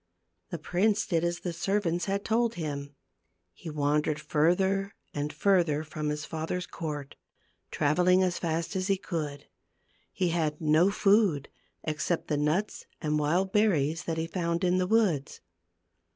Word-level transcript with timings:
The 0.49 0.57
prince 0.57 1.05
did 1.05 1.23
as 1.23 1.41
the 1.41 1.53
servants 1.53 2.05
had 2.05 2.25
told 2.25 2.55
him. 2.55 2.95
He 3.53 3.69
wandered 3.69 4.19
further 4.19 4.95
and 5.13 5.31
further 5.31 5.83
from 5.83 6.09
his 6.09 6.25
father's 6.25 6.65
court, 6.65 7.15
traveling 7.69 8.23
as 8.23 8.39
fast 8.39 8.75
as 8.75 8.87
he 8.87 8.97
could. 8.97 9.45
He 10.11 10.29
had 10.29 10.59
no 10.59 10.89
food 10.89 11.49
except 11.83 12.29
the 12.29 12.37
nuts 12.37 12.87
and 12.99 13.19
wild 13.19 13.51
berries 13.53 14.05
that 14.05 14.17
he 14.17 14.25
found 14.25 14.63
in 14.63 14.79
the 14.79 14.87
woods. 14.87 15.39